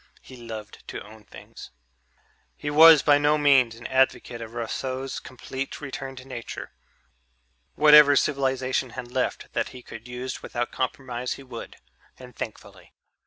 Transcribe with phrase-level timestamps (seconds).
[0.23, 1.69] He loved to own things.
[2.57, 6.71] He was by no means an advocate of Rousseau's complete return to nature;
[7.75, 11.75] whatever civilization had left that he could use without compromise, he would
[12.17, 12.93] and thankfully.